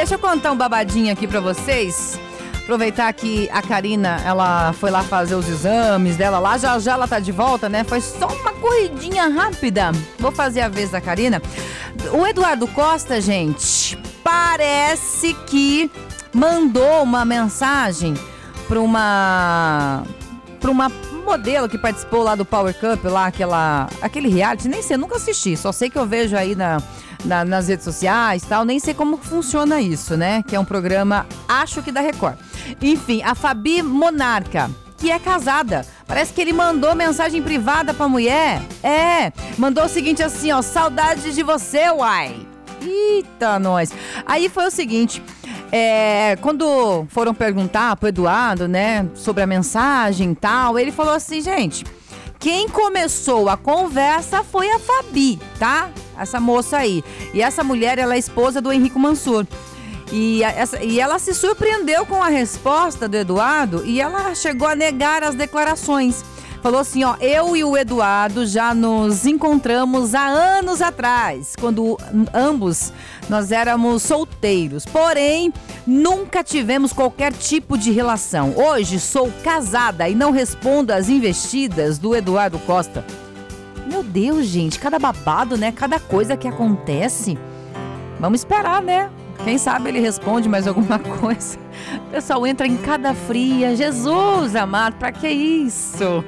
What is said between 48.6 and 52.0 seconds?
né, sobre a mensagem e tal, ele falou assim, gente,